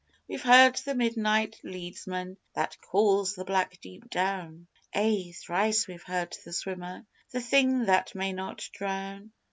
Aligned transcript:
We've 0.27 0.41
heard 0.41 0.77
the 0.77 0.95
Midnight 0.95 1.59
Leadsman 1.63 2.37
That 2.55 2.75
calls 2.81 3.35
the 3.35 3.45
black 3.45 3.79
deep 3.81 4.09
down 4.09 4.65
Ay, 4.95 5.31
thrice 5.33 5.87
we've 5.87 6.01
heard 6.01 6.35
The 6.43 6.53
Swimmer, 6.53 7.05
The 7.29 7.39
Thing 7.41 7.85
that 7.85 8.15
may 8.15 8.33
not 8.33 8.67
drown. 8.73 9.31